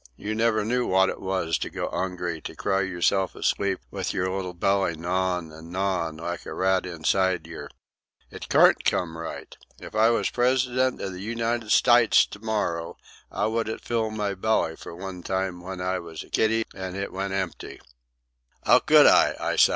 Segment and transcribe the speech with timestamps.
[0.17, 4.27] You never knew wot it was to go 'ungry, to cry yerself asleep with yer
[4.35, 7.69] little belly gnawin' an' gnawin', like a rat inside yer.
[8.31, 9.55] It carn't come right.
[9.77, 12.93] If I was President of the United Stytes to morrer,
[13.31, 16.95] 'ow would it fill my belly for one time w'en I was a kiddy and
[16.97, 17.79] it went empty?
[18.65, 19.69] "'Ow could it, I s'y?